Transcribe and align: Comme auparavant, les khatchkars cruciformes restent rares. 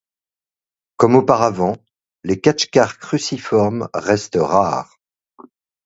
Comme 0.97 1.15
auparavant, 1.15 1.75
les 2.23 2.41
khatchkars 2.41 2.97
cruciformes 2.97 3.87
restent 3.93 4.35
rares. 4.41 4.97